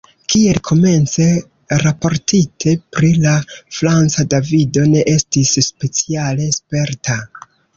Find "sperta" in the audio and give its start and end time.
6.61-7.21